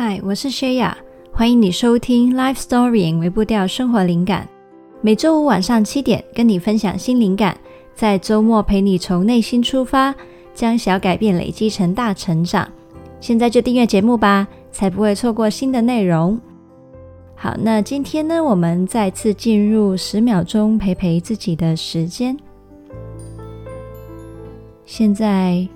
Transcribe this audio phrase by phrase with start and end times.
[0.00, 0.96] 嗨，我是薛雅，
[1.32, 4.48] 欢迎你收听《Life Story》微步调生活灵感。
[5.00, 7.58] 每周五晚上七点，跟你分享新灵感，
[7.96, 10.14] 在周末陪你从内心出发，
[10.54, 12.70] 将小改变累积成大成长。
[13.18, 16.40] 现在就订阅节目吧，才不会错过新的内容。
[17.34, 22.36] 好，那今天呢，我们再次进入十秒钟陪陪自己的时间。
[24.84, 25.66] 现在，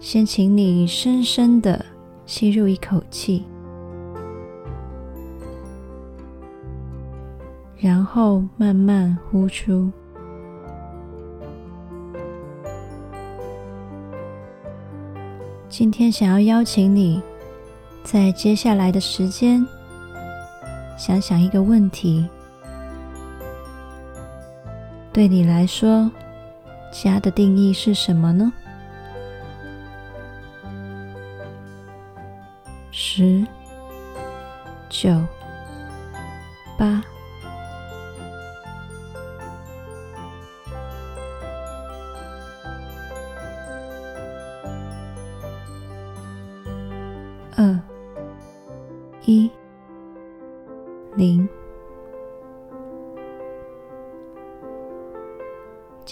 [0.00, 1.86] 先请你深深的
[2.26, 3.44] 吸入一口气，
[7.80, 9.90] 然后慢慢呼出。
[15.70, 17.22] 今天想要邀请你，
[18.04, 19.66] 在接下来的时间，
[20.98, 22.28] 想想一个问题：
[25.10, 26.10] 对你来说，
[26.92, 28.52] 家的定义是什么呢？
[32.90, 33.46] 十、
[34.90, 35.18] 九、
[36.76, 37.02] 八、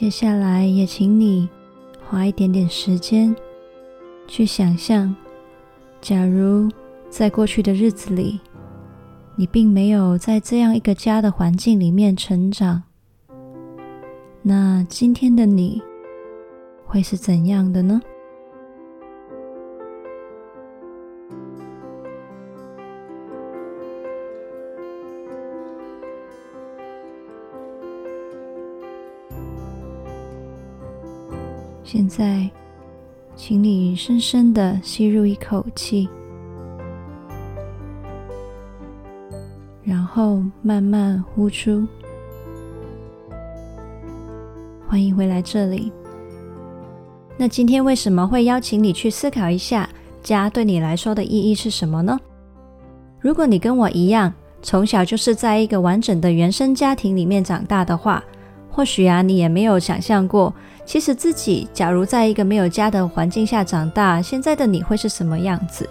[0.08, 1.46] 接下来也请你
[2.08, 3.36] 花一点点时间
[4.26, 5.14] 去想象，
[6.00, 6.66] 假如
[7.10, 8.40] 在过去的日子里，
[9.36, 12.84] 你并没有在这样一个家的环境里面成长，
[14.40, 15.82] 那今天的你
[16.86, 18.00] 会是怎样的呢？
[31.91, 32.47] 现在，
[33.34, 36.06] 请你深深的吸入一口气，
[39.83, 41.87] 然后慢慢呼出。
[44.87, 45.91] 欢迎回来这里。
[47.38, 49.88] 那今天为什么会邀请你去思考一下
[50.22, 52.21] 家对你来说的意义是什么呢？
[53.19, 58.22] 如果你跟我一样，从小就是在一个完整的原生家庭里面长大的话，
[58.71, 60.53] 或许啊，你也没有想象过。
[60.88, 65.87] 其实自己假如在一个没有家的环境下长大，现在的你会是什么样子？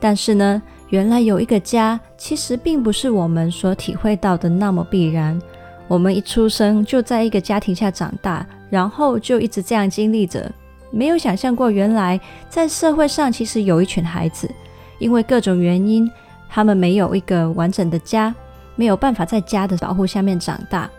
[0.00, 5.40] 但是呢，原来有一个家，其实并不是我们所体会到的那么必然。
[5.86, 10.50] 我们一出生就在一个家庭下长大，然后就一直这样经历着，
[10.90, 12.20] 没有想象过原来
[12.50, 14.50] 在社会上其实有一群孩子，
[14.98, 16.10] 因为各种原因，
[16.48, 18.34] 他们没有一个完整的家，
[18.74, 20.90] 没有办法在家的保护下面长大。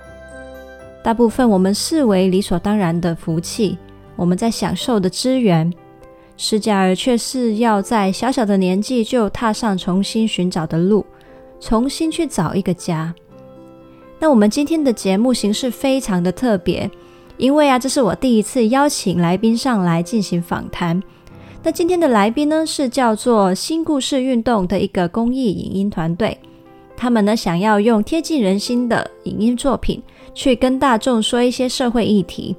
[1.04, 3.78] 大部分我们视为理所当然的福气，
[4.16, 5.72] 我们在享受的资源，
[6.36, 11.06] 失家儿却是要在小小的年纪就踏上重新寻找的路，
[11.60, 13.14] 重新去找一个家。
[14.20, 16.90] 那我们今天的节目形式非常的特别，
[17.38, 21.02] 因为啊，这是我第一次邀请来宾上来进行访谈。
[21.64, 26.38] 那今天的来宾呢，是叫做新故事运动的一个公益影音团队，
[26.98, 30.02] 他们呢想要用贴近人心的影音作品。
[30.38, 32.56] 去跟大众说一些社会议题，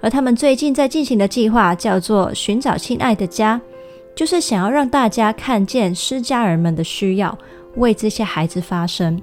[0.00, 3.60] 而他们最近在进行的计划叫做“寻找亲爱的家”，
[4.14, 7.36] 就是想要让大家看见失家人们的需要，
[7.74, 9.20] 为这些孩子发声。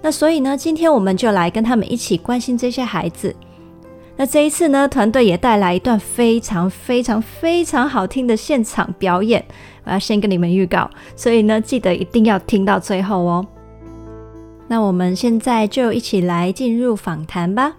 [0.00, 3.36] 那所以呢，今天我们就来跟他们一起关心这些孩子。
[4.16, 9.44] 那这一次呢，团队也带来一段非常非常非常好听的现场表演，
[9.84, 13.46] 我要先跟你们预告，所以呢，记得一定要听到最后哦。
[14.70, 17.76] 那我们现在就一起来进入访谈吧。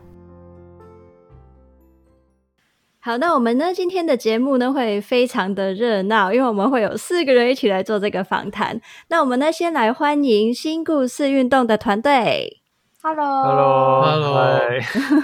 [3.00, 8.82] 好，那我们呢，今天的节目呢，会非常的热闹，因为我们会有四个人一起来做这个访谈。
[9.08, 12.58] 那我们呢，先来欢迎新故事运动的团队。
[13.02, 14.62] Hello，Hello，Hello。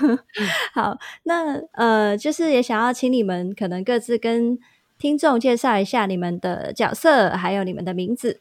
[0.74, 4.58] 好，那呃，就是也想要请你们可能各自跟
[4.98, 8.40] 听众介绍一下你们的角色，还有你们的名字。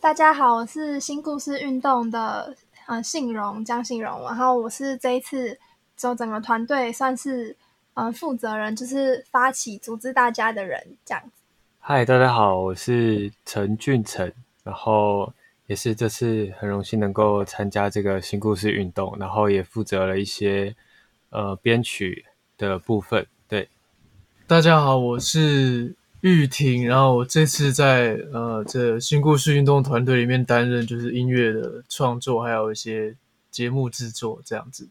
[0.00, 2.54] 大家好，我是新故事运动的
[2.86, 5.58] 呃信荣江信荣，然后我是这一次
[5.96, 7.56] 就整个团队算是
[7.94, 11.42] 呃负责人，就是发起组织大家的人这样子。
[11.80, 15.32] 嗨，大家好，我是陈俊成，然后
[15.66, 20.74] 也是这次很荣幸能够参加这个新故事运动，然后也负责了一些
[21.30, 22.24] 呃编曲
[22.56, 23.26] 的部分。
[23.48, 23.68] 对，
[24.46, 25.96] 大家好，我是。
[26.20, 33.16] 玉婷，然后我这次在呃这新故事运动团队里面担任就是音乐的创作，还有一些
[33.50, 34.88] 节目制作这样子。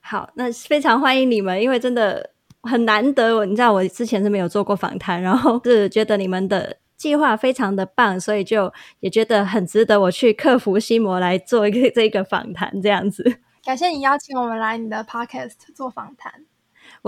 [0.00, 2.30] 好，那非常欢迎你们，因为真的
[2.62, 13.40] 很难得，你知道我之前是没有做过访谈，然后是觉得你们的计划非常的棒，所以就也觉得很值得我去克服心魔来做一个这个访谈这样子。
[13.64, 16.32] 感谢你邀请我们来你的 podcast 做访谈，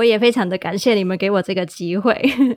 [0.00, 2.14] 我也非常的感谢你们给我这个机会。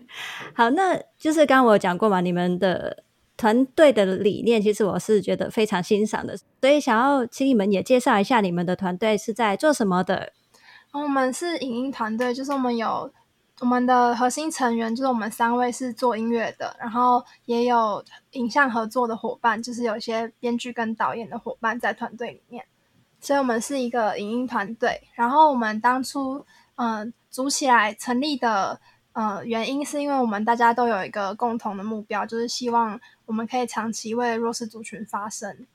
[0.56, 3.04] 好，那就是刚刚我讲过嘛，你们的
[3.36, 10.32] 团队的理念，其实我是觉得非常欣赏的，所以想要请你们也介绍一下你们的团队是在做什么的。
[10.94, 13.12] 我们是影音团队，就是我们有。
[13.60, 22.66] 我们的核心成员就是我们三位是做音乐的，然后也有影像合作的伙伴，就是有些编剧跟导演的伙伴在团队里面，
[23.22, 25.00] 所以我们是一个影音团队。
[25.14, 26.44] 然后我们当初
[26.76, 28.80] 嗯、组起来成立的
[29.12, 35.66] 呃原因，是因为我们大家都有一个共同的目标，就是希望我们可以长期为弱势族群发声。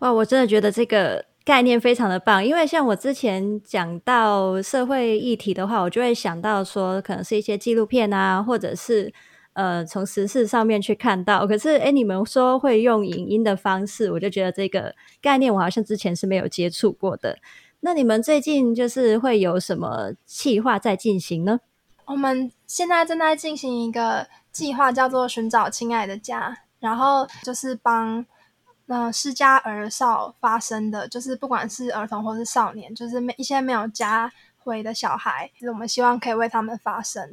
[0.00, 1.26] 哇，我真的觉得这个。
[1.44, 9.12] 概念非常的棒，因为像我之前讲到社会议题的话，我就会想到说，可能是一些纪录片啊，或者是
[9.54, 11.44] 呃从时事上面去看到。
[11.44, 17.36] 可是，诶，你们说会用影音的方式，我就觉得这个概念我好像之前是没有接触过的。
[17.84, 21.60] 那你们最近就是会有什么计划在进行呢？
[22.06, 28.24] 我们现在正在进行一个计划，叫做“寻找亲爱的家”，然后就是帮。
[28.86, 37.32] 那失家儿少发生的，就是不管是儿童或是少年，就是没一些没有家回的小孩，就是我们希望可以为他们发声。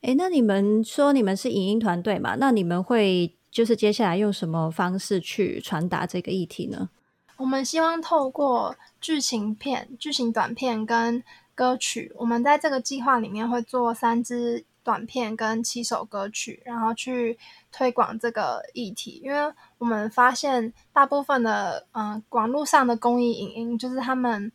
[0.00, 2.36] 诶，那你们说你们是影音团队嘛？
[2.40, 6.88] 那你们会就是接下来用什么方式去传达这个议题呢？
[7.36, 11.22] 我们希望透过剧情片、剧情短片跟
[11.54, 14.64] 歌曲，我们在这个计划里面会做三支。
[14.86, 17.36] 短片跟七首歌曲，然后去
[17.72, 24.52] 推广这个议题，因为我们发现大部分的嗯、呃、网络上的公益影音，就是他们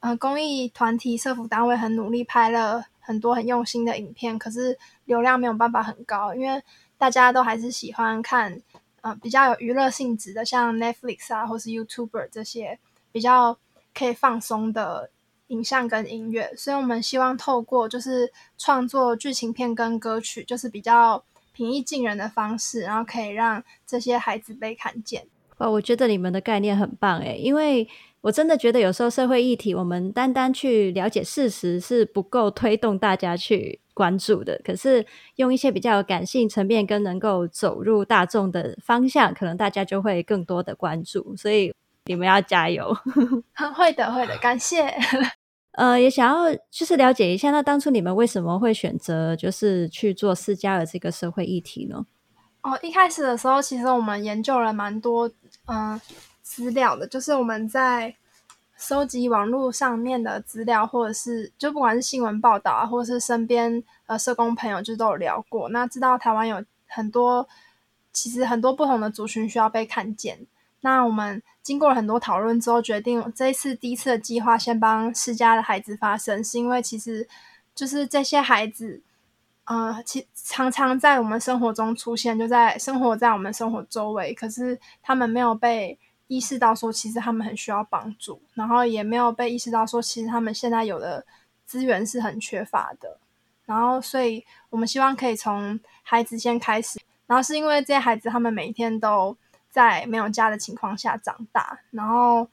[0.00, 6.60] 呃公益团体、社福单位很努力拍了很多很用心的影片，可是流量没有办法很高，因为
[6.98, 8.60] 大家都还是喜欢看
[9.00, 12.78] 呃比较有娱乐性质的，像 Netflix 啊，或是 YouTuber 这些
[13.12, 13.58] 比较
[13.94, 15.10] 可以放松的。
[15.48, 21.24] 影像跟音乐，所以我们希望透过就是创作剧情片跟歌曲，就是比较
[21.54, 25.26] 平易近人的方式，然后可以让这些孩子被看见。
[25.56, 27.88] 哇，我觉得你们的概念很棒诶，因为
[28.20, 34.60] 我真的觉得有时候社会议题，我们单单去了解事实是不够推动大家去关注的。
[34.64, 35.06] 可是
[35.36, 41.34] 用一些比较有感性层面跟能够走入大众的方向，可能大家就会更多的关注。
[41.36, 41.72] 所以
[42.06, 42.92] 你们要加油。
[43.76, 44.92] 会的，会的，感谢。
[45.78, 52.04] 呃，也想要就是了解一下，那当初你们为什么会选择就是去做私家的这个社会议题呢？
[52.62, 55.28] 哦，一开始的时候，其实我们研究了蛮多
[55.66, 56.00] 嗯、呃、
[56.58, 58.12] 资料的，就是我们在
[58.76, 67.48] 收集网络上面的资料，或者是就不管是新闻报道啊，或者是身边呃社工朋友就都有聊过，那知道台湾有很多
[68.12, 70.36] 其实很多不同的族群需要被看见。
[70.80, 77.28] 那我们经过了很多讨论之后，决定这一次第一次的计划先帮失家的孩子发声，是因为其实
[77.76, 79.00] 就是这些孩子，
[79.64, 91.26] 呃，其常常在我们生活中出现，就在生活在我们生活周围，可是他们没有被意识到说，其实他们很需要帮助，然后也没有被意识到说，其实他们现在有的
[91.66, 93.18] 资源是很缺乏的，
[93.66, 99.36] 然后所以我们希望可以从孩子先开始，然后是因为这些孩子他们每一天都。
[99.70, 102.48] 在没有家的情况下长大，然后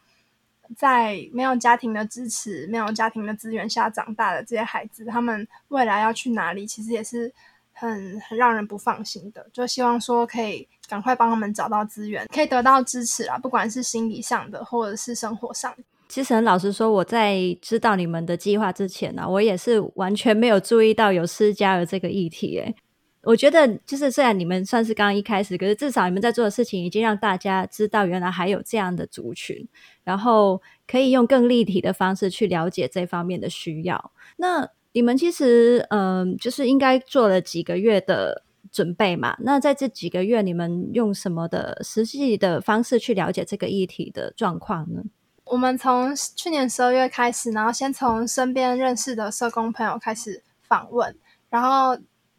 [0.76, 7.34] 在没有家庭的支持、没有家庭的资源下长大的这些孩子，他们未来要去哪里，其实也是
[7.76, 9.46] 很很让人不放心的。
[9.54, 15.76] 就希望说可以赶快帮他们找到资源，可以得到支持啊，不管是心理上的或者是生活上。
[16.08, 22.76] 其实很老实说，我在知道你们的计划之前呢、我也是完全没有注意到有失家儿这个议题，诶。
[23.24, 29.68] 我觉得，就是虽然你们算是刚刚一开始，可是至少你们在做的事情已经让大家知道，原来还有这样的族群，
[30.04, 34.12] 然后可以用更立体的方式去了解这方面的需要。
[34.38, 39.36] 那你们其实，嗯、就是应该做了几个月的准备嘛？
[39.42, 45.04] 那在这几个月，你们用什么的实际的方式去了解这个议题的状况呢？
[45.44, 51.14] 我们从去年十二月开始，然后先从身边认识的社工朋友开始访问，
[51.50, 51.98] 然后。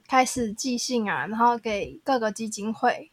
[0.08, 3.10] 开始寄信啊，然后给各个基金会，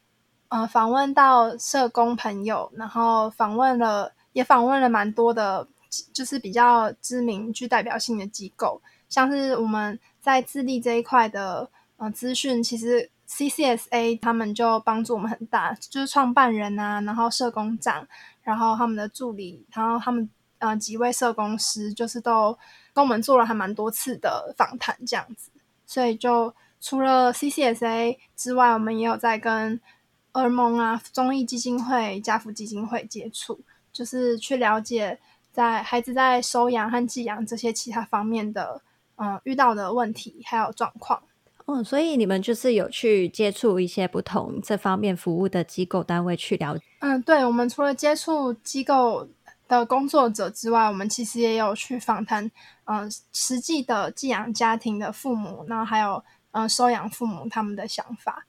[0.49, 5.67] 呃，访问到社工朋友，然后访问了，也访问了蛮多的，
[6.13, 8.79] 就是比较知名、具代表性的机构，
[9.13, 18.07] 像是我们在智力这一块的呃资讯，其实 CCSA 他们就帮助我们很大，就是创办人啊，然后社工长，
[18.41, 20.27] 然后他们的助理，然后他们
[20.57, 22.57] 呃几位社工师，就是都
[22.93, 25.51] 跟我们做了还蛮多次的访谈这样子，
[25.85, 26.51] 所以就。
[26.85, 29.79] 除了 CCSA 之外，我们也有在跟
[30.33, 33.57] 儿盟啊、综艺基金会、家福基金会接触，
[33.93, 35.17] 就是去了解
[35.53, 38.81] 在孩子在收养和寄养这些其他方面的
[39.15, 41.21] 嗯遇到的问题还有状况。
[41.65, 46.83] 嗯，所以你们就是有去接触一些不同这方面服务的机构单位去了解。
[46.99, 49.25] 嗯，对，我们除了接触机构
[49.69, 52.45] 的工作者之外，我们其实也有去访谈，
[52.83, 58.45] 嗯、呃，实际的寄养家庭的父母，然后还有嗯、呃，收养父母他们的想法。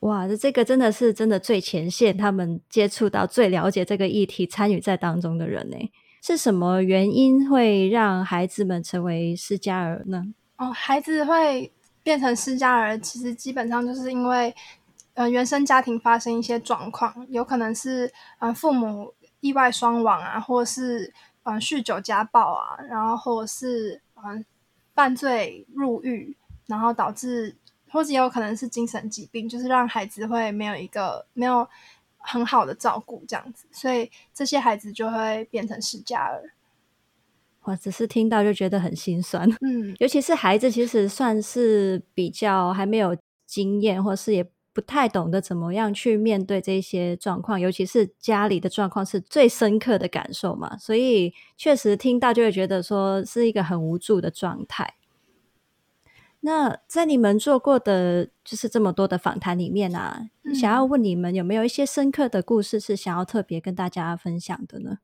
[0.00, 5.76] 哇，这这个真的是真的最前线，他们接触到最了解这个议题、参与在当中的人呢？
[6.22, 10.34] 是什么原因会让孩子们成为失家儿呢？
[10.56, 11.72] 哦，孩子会。
[12.00, 14.54] 变成失家儿，其实基本上就是因为，
[15.12, 24.42] 呃，原生家庭发生一些状况，有可能是，呃，父母意外双亡啊，或是，呃，酗酒家暴啊，然后或者是，呃，
[24.94, 26.34] 犯罪入狱，
[26.66, 27.54] 然后导致，
[27.90, 31.68] 或者也有可能是精神疾病，就是让孩子会没有一个没有
[32.28, 36.52] 很好的照顾这样子，所以这些孩子就会变成失家儿。
[37.62, 43.16] 我只是听到就觉得很心酸，嗯，尤其是孩子，其实算是比较还没有
[43.46, 54.94] 经验，或是也不太懂得怎么样去面对这些状况，尤其是家里的状况是最深刻的感受嘛，所以确实听到就会觉得说是一个很无助的状态。
[56.40, 64.98] 那在你们做过的就是这么多的访谈里面啊，嗯，想要问你们有没有一些深刻的故事是想要特别跟大家分享的呢？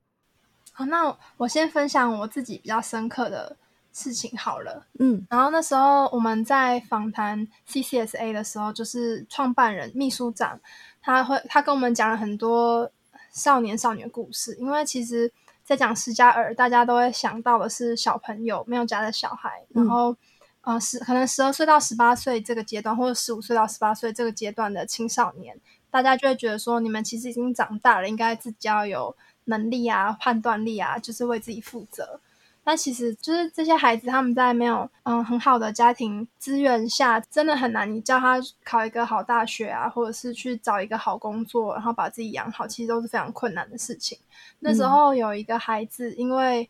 [0.72, 3.56] 好，那我先分享我自己比较深刻的
[3.92, 4.86] 事情好了。
[4.98, 10.60] 嗯，然后那时候我们在访谈 CCSA 的时候，就是创办人、秘书长，
[11.00, 12.90] 他会他跟我们讲了很多
[13.32, 14.54] 少年少女的故事。
[14.60, 15.32] 因为其实，
[15.64, 20.16] 在讲施加尔，大家都会想到的是小朋友没有家的小孩，然后、嗯、
[20.64, 25.58] 呃十可能十二岁到十八岁这个阶段，或者十五岁到十八岁这个阶段的青少年，
[25.90, 29.16] 大家就会觉得说，你们其实已经长大了，应该自己要有。
[29.46, 32.18] 能力啊，判断力啊，就是为自己负责。
[32.64, 37.94] 那其实就是这些孩子，他们在没有嗯很好的家庭资源下，真的很难。
[37.94, 44.16] 你叫他考一个好大学啊，或者是去找一个好工作，然后把自己养好，其实都是非常困难的事情。
[44.60, 46.66] 那时候有一个孩子，因为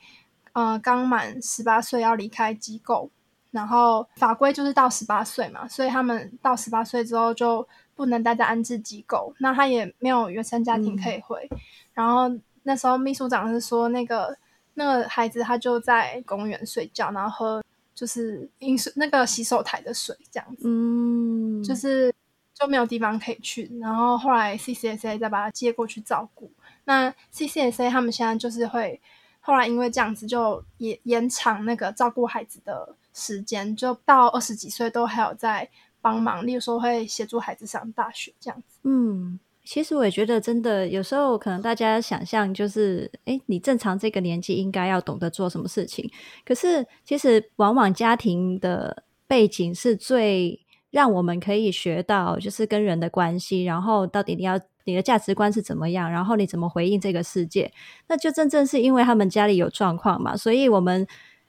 [0.54, 3.08] 嗯刚满十八岁要离开机构，
[3.54, 9.32] 然后法规就是到十八岁嘛，所以他们到十八岁之后就不能待在安置机构。
[9.38, 11.58] 那他也没有原生家庭可以回，嗯、
[11.94, 12.30] 然后。
[12.66, 14.34] 那时候秘书长是说，那个
[14.72, 17.62] 那个孩子他就在公园睡觉，然后喝
[17.94, 22.10] 就是饮水那个洗手台的水这样子，嗯，就是
[22.54, 23.70] 就没有地方可以去。
[23.82, 26.50] 然后后来 CCSA 再把他接过去照顾。
[26.86, 28.98] 那 CCSA 他们现在就是会
[29.46, 35.68] 后来因为这样子就延延长那个照顾孩子的时间，就到二十几岁都还有在
[36.00, 39.38] 帮忙，例如说会协助孩子上大学这样子，嗯。
[39.66, 46.10] 其实我也觉得，真的有时候可能大家想象就是，诶，你正常这个年纪应该要懂得做什么事情。
[46.44, 50.60] 可是其实往往家庭的背景是最
[50.94, 57.72] 让我们可以学到，就是跟人的关系，然后到底你要你的价值观是怎么样，然后你怎么回应这个世界。
[58.06, 61.04] 那就真正是因为他们家里有状况嘛，所以我们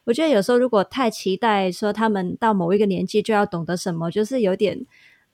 [0.06, 4.86] 我觉得有时候如果太期待说他们到某一个年纪就要懂得什么，就是有点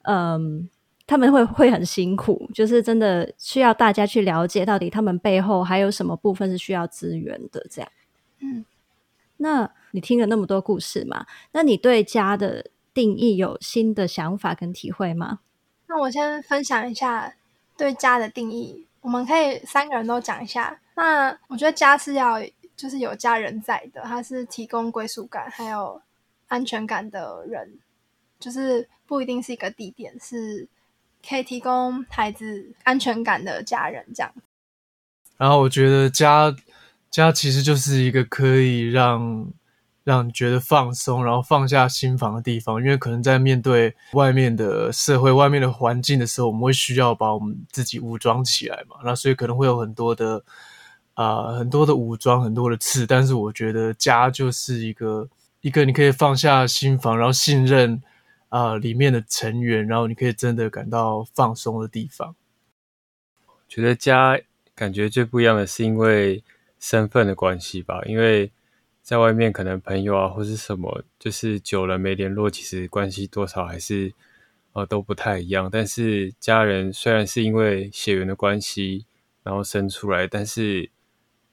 [0.02, 0.70] 嗯。
[1.08, 7.66] 他们会会很辛苦，就是真的需要大家去了解到底他们背后还有什么部分是需要资源的。
[7.70, 7.92] 这样，
[8.40, 8.64] 嗯，
[9.36, 11.26] 那你听了那么多故事嘛？
[11.52, 15.40] 那你对家的定义有新的想法跟体会吗？
[15.88, 17.34] 那我先分享一下
[17.78, 20.80] 对家的定义，我们可以三个人都讲一下。
[20.96, 22.38] 那我觉得家是要
[22.76, 26.02] 就是有家人在的，它是提供归属感还有
[26.48, 27.80] 安全感的人，
[28.40, 30.68] 就是不一定是一个地点是。
[31.24, 34.34] 可以提供孩子安全感的家人，这样。
[35.38, 36.52] 然后我觉得家
[37.12, 39.48] 家其实就是一个可以让
[40.12, 42.82] 让你觉得放松，然后放下心防的地方。
[42.82, 48.98] 因为可能在面对外面的社会、外面的环境的时候，我们会需要把我们自己武装起来嘛。
[49.04, 50.44] 那所以可能会有很多的
[51.14, 53.08] 啊、很多的武装，很多的刺。
[53.08, 55.30] 但是我觉得家就是一个
[55.62, 58.02] 一个你可以放下心防，然后信任。
[58.52, 62.36] 啊、呃，里面的成员，然后你可以真的感到放松的地方。
[63.66, 64.38] 觉得家
[64.76, 66.44] 感觉最不一样的是因为
[66.78, 68.52] 身份的关系吧，因为
[69.02, 74.14] 在外面可能朋友啊或是什么，就是久了没联络，其实关系多少还是
[74.74, 75.70] 呃都不太一样。
[75.72, 79.06] 但是家人虽然是因为血缘的关系
[79.44, 80.90] 然后生出来，但是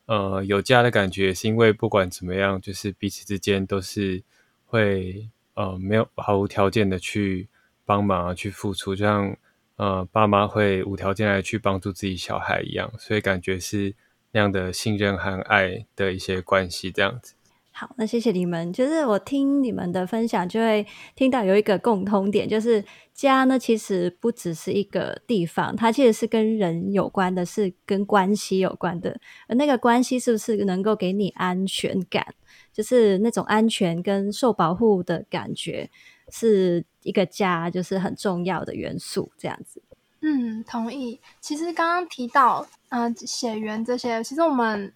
[0.07, 4.23] 呃有家的感觉是因为不管怎么样，就是彼此之间都是
[4.67, 5.29] 会。
[5.59, 7.49] 呃，没有毫无条件的去
[7.85, 9.37] 帮忙啊，去付出，就像
[9.75, 13.93] 呃爸妈会无条件来去帮助自己小孩一样，所以感觉是
[14.31, 17.35] 那样的信任和爱的一些关系这样子。
[17.79, 18.73] 好，那谢谢你们。
[18.73, 29.21] 就是我听你们的分享，就会听到有一个共通点，就是家呢，其实不只是一个地方，它其实是跟人有关的，是跟关系有关的。
[29.47, 32.35] 而那个关系是不是能够给你安全感？
[32.73, 35.89] 就是那种安全跟受保护的感觉，
[36.33, 39.31] 是一个家就是很重要的元素。
[39.39, 39.81] 这样子，
[40.23, 41.21] 嗯，同意。
[41.41, 44.93] 其实刚刚提到，嗯、血缘这些，其实我们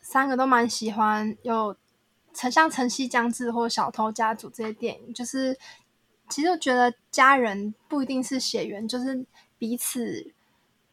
[0.00, 1.76] 三个都蛮喜欢有。
[2.32, 5.56] 像《晨曦将至》或《小偷家族》这些电影，就是
[6.28, 9.24] 其实我觉得家人不一定是血缘，就是
[9.58, 10.32] 彼此，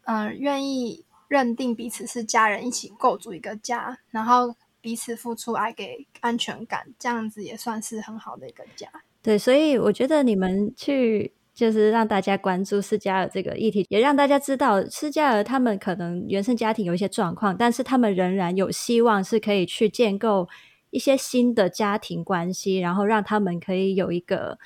[0.04, 8.88] 嗯、愿意认定彼此是家人，一起构筑一个家，然后彼此付出爱，给安全感，这样子也算是很好的一个家。
[9.22, 20.50] 对，所以我觉得你们去就是让大家关注思佳儿这个议题，也让大家知道思佳儿他们可能原生家庭有一些状况，但是他们仍然有希望是可以去建构。
[20.92, 24.58] 一些新的家庭关系，然后让他们可以有一个，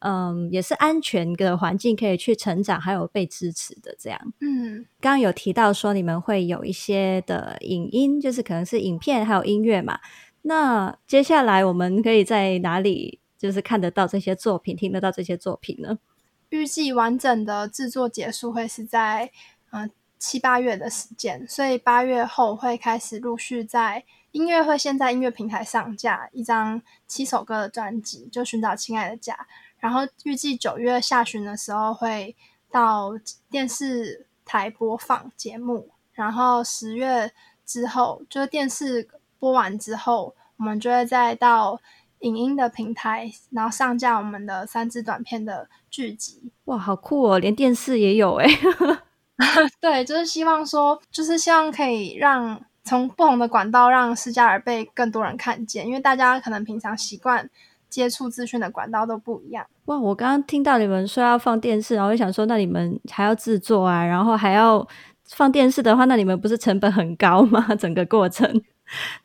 [0.00, 4.20] 嗯，也是安全的环境，可以去成长，还有被支持的这样。
[4.40, 9.98] 嗯，刚刚有提到说你们会有一些的影音，就是可能是影片，还有音乐嘛。
[10.42, 15.98] 那接下来我们可以在哪里，就是看得到这些作品，听得到这些作品呢？
[16.50, 19.30] 预计完整的制作结束会是在
[19.70, 24.04] 嗯七八月的时间，所以八月后会开始陆续在。
[24.32, 29.46] 音乐会先在音乐平台上架一张七首歌的专辑，就寻找亲爱的家。
[29.78, 32.34] 然后预计九月下旬的时候会
[32.70, 33.12] 到
[33.50, 37.32] 电视台播放节目，然后十月
[37.66, 39.06] 之后，就是电视
[39.38, 41.78] 播完之后，我们就会再到
[42.20, 46.50] 影音的平台，然后上架我们的三支短片的剧集。
[46.64, 47.38] 哇，好酷哦！
[47.38, 48.46] 连电视也有哎。
[49.78, 52.64] 对，就是希望说，就是希望可以让。
[52.84, 57.48] 从不同的管道让施加尔被更多人看见，因为大家可能平常习惯
[57.88, 59.64] 接触资讯的管道都不一样。
[59.84, 64.86] 哇，我刚刚听到你们说要放电视，然后我想说，那你们还要制作啊，然后还要
[65.28, 67.66] 放电视的话，那你们不是成本很高吗？
[67.76, 68.50] 整个过程，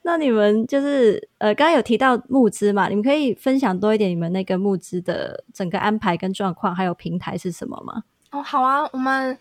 [0.03, 8.03] 那你们就是呃，刚刚有提到募资嘛，你们可以分享多一点你们那个募资的整个安排跟状况，还有平台是什么吗？
[8.31, 9.37] 哦，好啊，我们。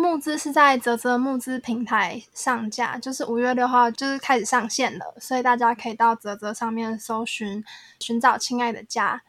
[0.00, 7.62] 募资是在泽泽募资平台上架，就是五月六号就是开始上线了，所以大家可以到泽泽上面搜寻
[8.00, 9.22] 寻找亲爱的家，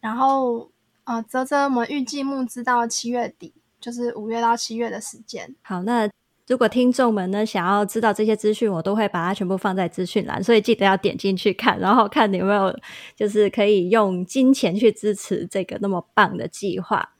[0.00, 0.70] 然后
[1.04, 5.54] 呃泽泽我们预计募资到七月底，就是五月到七月的时间。
[5.62, 6.08] 好，那
[6.46, 12.76] 如果听众们呢想要知道这些资讯，我都会把它全部放在资讯栏，所以记得要点进去看，然后看你有没有
[13.14, 17.12] 就是可以用金钱去支持这个那么棒的计划。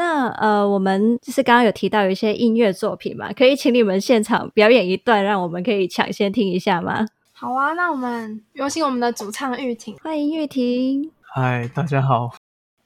[0.00, 7.06] 那呃，我们就是刚刚有提到有一些音乐作品嘛，可以请你们现场表演一段，让我们可以抢先听一下吗？
[7.32, 11.10] 好啊，那我们有请我们的主唱玉婷，欢迎玉婷。
[11.20, 12.30] 嗨，大家好，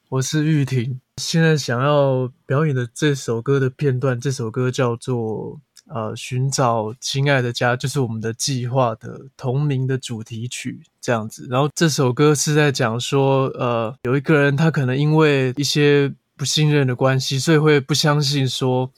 [0.09, 1.01] 我是玉婷。
[1.19, 11.47] 现在想要表演的这首歌的片段，这首歌叫做呃，寻找亲爱的家，就是我们的计划的同名的主题曲这样子。
[11.49, 18.91] 然后这首歌是在讲说，呃，有一个人他可能因为一些不信任的关系，所以会不相信说，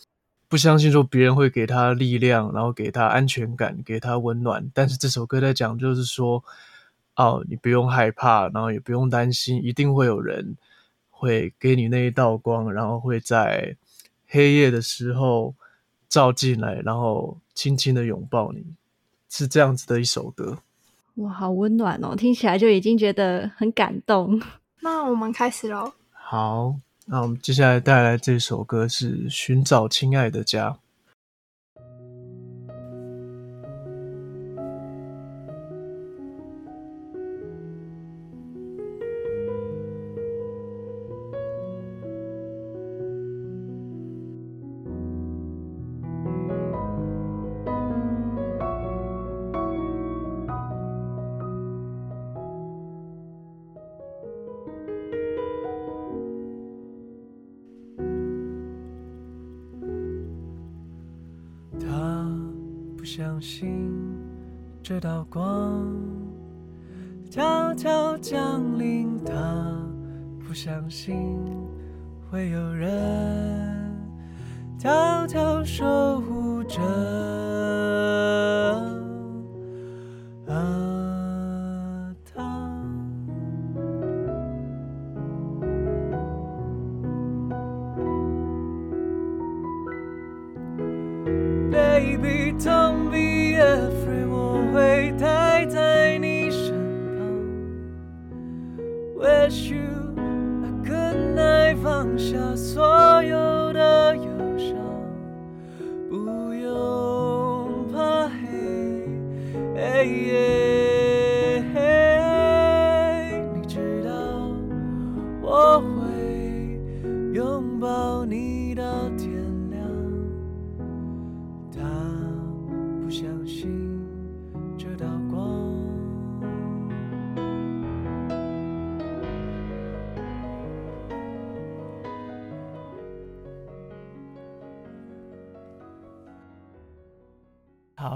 [0.48, 4.70] 不相信说别人会给他力量，然后给他安全感，给他温暖。
[4.72, 6.42] 但是这首歌在讲，就是说，
[7.16, 10.56] 哦，你不用害怕，然后也不用担心，一定会有人
[11.10, 13.76] 会给你那一道光，然后会在
[14.26, 15.54] 黑夜的时候
[16.08, 18.64] 照进来，然后轻轻的拥抱你，
[19.28, 20.58] 是这样子的一首歌。
[21.16, 24.40] 哇，好温暖哦，听起来就已经觉得很感动。
[24.80, 25.92] 那我们开始喽。
[26.12, 26.76] 好。
[27.08, 30.70] 那我们接下来带来这首歌是《寻找亲爱的家》。
[74.78, 77.35] 悄悄守护着。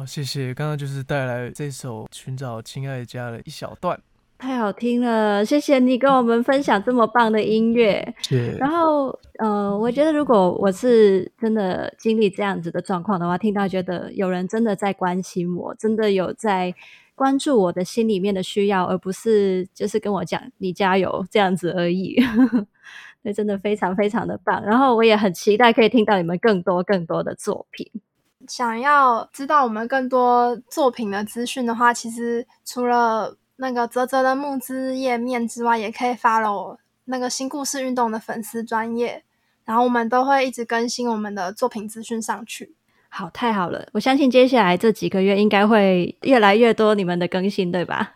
[0.00, 0.54] 好，谢谢。
[0.54, 4.00] 刚刚就是带来这首《寻找亲爱的家》的一小段，
[4.38, 8.14] 太好听了，谢谢你跟我们分享这么棒的音乐。
[8.22, 8.56] 谢谢。
[8.56, 9.08] 然后，
[9.38, 16.74] 呃，我觉得如果我是真的经历这样子的状况的话，听到觉得有人真的在关心我，真的有在
[17.14, 22.16] 关注我的心里面的需要，而不是就是跟我讲你加油这样子而已。
[23.20, 24.64] 那真的非常非常的棒。
[24.64, 27.86] 然后我也很期待可以听到你们更多更多的作品。
[28.48, 39.22] 想要知道我们更多作品的资讯的话，其实除了那个泽泽的募资页面之外，也可以 follow 那个新故事运动的粉丝专业，
[39.64, 42.74] 然后我们都会一直更新我们的作品资讯上去。
[43.10, 43.86] 好，太好了！
[43.92, 48.14] 我相信接下来这几个月应该会越来越多你们的更新，对吧？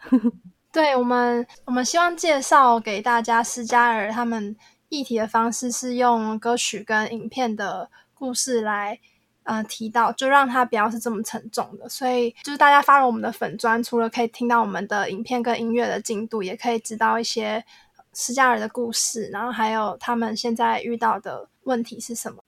[0.72, 4.56] 对，我们，我们希望介绍给大家施加尔他们
[4.88, 8.98] 议题的方式是用歌曲跟影片的故事来。
[9.44, 17.64] 呃，提到就让它不要是这么沉重的，所以就是大家发了我们的粉专，除了可以听到我们的影片跟音乐的进度，也可以知道一些
[18.14, 22.42] 失家人的故事，然后还有他们现在遇到的问题是什么。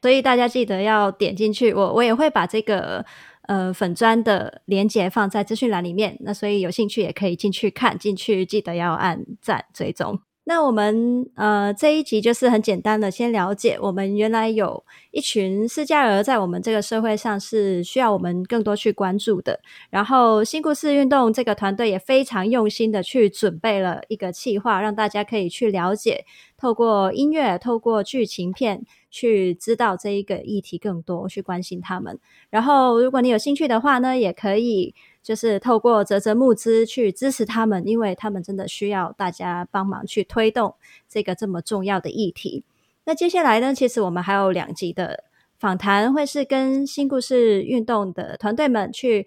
[0.00, 3.06] 所以大家记得要点进去，我我也会把这个
[3.42, 10.20] 呃粉专的连接放在资讯栏里面，那所以有兴趣也可以进去看，进去记得要按赞追踪。
[10.44, 19.60] 那我们呃这一集就是很简单的先了解，我们原来有一群失家儿在我们这个社会上是需要我们更多去关注的。
[19.88, 26.24] 然后新故事运动这个团队也非常用心的去准备了一个企划，让大家可以去了解，
[26.56, 32.18] 透过音乐、透过剧情片去知道这一个议题更多，去关心他们。
[32.50, 34.92] 然后如果你有兴趣的话呢，也可以。
[35.22, 40.74] 就是透过泽泽募资去支持他们，因为他们真的需要大家帮忙去推动
[41.08, 42.64] 这个这么重要的议题。
[43.04, 45.24] 那接下来呢，其实我们还有两集的
[45.58, 49.26] 访谈，会是跟新故事运动的团队们去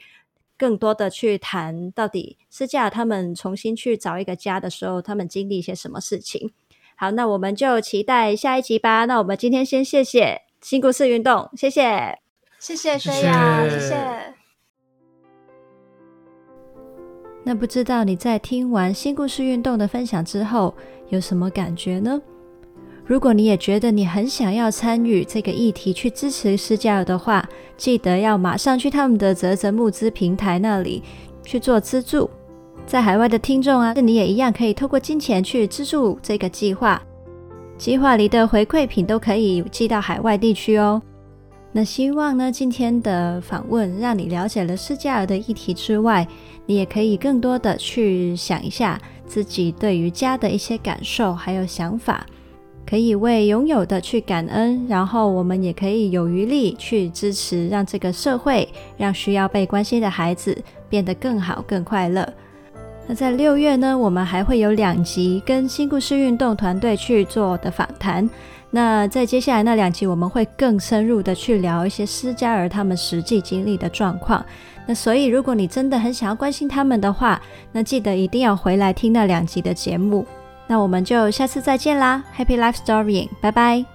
[0.57, 6.51] 更多的去谈，到底私家他们重新去找一个家的时候，他们经历一些什么事情。
[6.95, 9.03] 好，那我们就期待下一集吧。
[9.05, 12.19] 那我们今天先谢谢新故事运动，谢谢，
[12.57, 14.24] 谢谢水雅，谢谢。
[17.47, 20.73] 那不知道你在听完新故事运动的分享之后
[21.09, 22.19] 有什么感觉呢？
[23.05, 31.03] 如果你也觉得你很想要参与这个议题，去支持失家儿的话，记得要马上去他们的泽泽募资平台那里
[31.43, 32.27] 去做资助。
[32.87, 36.99] 在海外的听众啊，你也一样可以透过金钱去资助这个计划，
[37.77, 40.99] 计划里的回馈品都可以寄到海外地区哦。
[41.77, 46.25] 那希望呢，今天的访问让你了解了失家儿的议题之外，
[46.65, 52.25] 你也可以更多的去想一下自己对于家的一些感受还有想法，
[52.89, 60.57] 可以为拥有的去感恩，然后我们也可以有余力去支持，让这个社会，让需要被关心的孩子
[60.87, 62.25] 变得更好、更快乐。
[63.05, 68.29] 那在六月呢，我们还会有两集跟新故事运动团队去做的访谈。
[68.75, 74.45] 那在接下来那两集，我们会更深入的去聊一些施加尔他们实际经历的状况。
[74.85, 80.25] 那所以，如果你真的很想要关心他们的话，那记得一定要回来听那两集的节目。
[80.67, 83.94] 那我们就下次再见啦，Happy Life Storying，拜拜。